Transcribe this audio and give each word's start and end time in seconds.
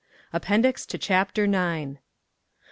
_APPENDIX 0.33 0.87
TO 0.87 0.97
CHAPTER 0.97 1.43
IX 1.43 1.51
1. 1.91 1.99